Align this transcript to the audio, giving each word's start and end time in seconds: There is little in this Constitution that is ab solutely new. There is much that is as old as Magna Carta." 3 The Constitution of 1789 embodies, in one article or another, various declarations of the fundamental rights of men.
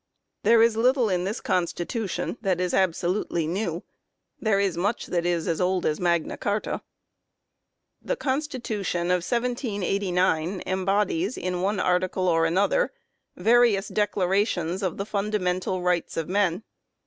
There 0.41 0.63
is 0.63 0.75
little 0.75 1.09
in 1.09 1.25
this 1.25 1.39
Constitution 1.41 2.39
that 2.41 2.59
is 2.59 2.73
ab 2.73 2.93
solutely 2.95 3.45
new. 3.47 3.83
There 4.39 4.59
is 4.59 4.75
much 4.75 5.05
that 5.05 5.27
is 5.27 5.47
as 5.47 5.61
old 5.61 5.85
as 5.85 5.99
Magna 5.99 6.37
Carta." 6.37 6.81
3 8.01 8.07
The 8.07 8.15
Constitution 8.15 9.11
of 9.11 9.17
1789 9.21 10.63
embodies, 10.65 11.37
in 11.37 11.61
one 11.61 11.79
article 11.79 12.27
or 12.27 12.47
another, 12.47 12.91
various 13.35 13.89
declarations 13.89 14.81
of 14.81 14.97
the 14.97 15.05
fundamental 15.05 15.83
rights 15.83 16.17
of 16.17 16.27
men. 16.27 16.63